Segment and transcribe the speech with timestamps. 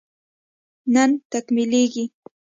[0.93, 2.05] نن تکميلېږي